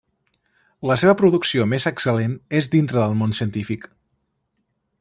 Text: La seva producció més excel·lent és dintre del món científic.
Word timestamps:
La 0.91 0.95
seva 1.01 1.13
producció 1.19 1.67
més 1.73 1.85
excel·lent 1.91 2.33
és 2.61 2.71
dintre 2.77 2.99
del 3.03 3.15
món 3.21 3.37
científic. 3.41 3.87